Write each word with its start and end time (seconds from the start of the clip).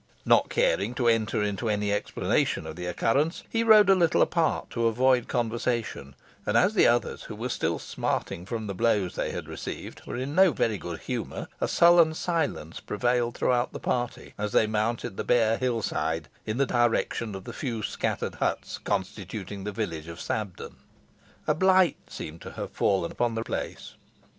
Not 0.25 0.49
caring 0.49 0.95
to 0.95 1.07
enter 1.07 1.43
into 1.43 1.69
any 1.69 1.93
explanation 1.93 2.65
of 2.65 2.75
the 2.75 2.87
occurrence, 2.87 3.43
he 3.51 3.63
rode 3.63 3.87
a 3.87 3.93
little 3.93 4.23
apart 4.23 4.71
to 4.71 4.87
avoid 4.87 5.27
conversation; 5.27 6.15
as 6.47 6.73
the 6.73 6.87
others, 6.87 7.25
who 7.25 7.35
were 7.35 7.49
still 7.49 7.77
smarting 7.77 8.47
from 8.47 8.65
the 8.65 8.73
blows 8.73 9.13
they 9.13 9.29
had 9.29 9.47
received, 9.47 10.03
were 10.07 10.15
in 10.15 10.33
no 10.33 10.53
very 10.53 10.79
good 10.79 11.01
humour, 11.01 11.47
a 11.59 11.67
sullen 11.67 12.15
silence 12.15 12.79
prevailed 12.79 13.35
throughout 13.37 13.73
the 13.73 13.79
party, 13.79 14.33
as 14.39 14.53
they 14.53 14.65
mounted 14.65 15.17
the 15.17 15.23
bare 15.23 15.57
hill 15.59 15.83
side 15.83 16.29
in 16.47 16.57
the 16.57 16.65
direction 16.65 17.35
of 17.35 17.43
the 17.43 17.53
few 17.53 17.83
scattered 17.83 18.33
huts 18.33 18.79
constituting 18.79 19.65
the 19.65 19.71
village 19.71 20.07
of 20.07 20.19
Sabden. 20.19 20.77
A 21.45 21.53
blight 21.53 21.97
seemed 22.07 22.41
to 22.41 22.53
have 22.53 22.71
fallen 22.71 23.11
upon 23.11 23.35
the 23.35 23.43
place. 23.43 23.93